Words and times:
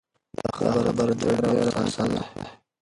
دا 0.37 0.47
خبره 0.85 0.93
تر 1.19 1.29
ډېره 1.41 1.51
افسانه 1.81 2.21
ده. 2.35 2.45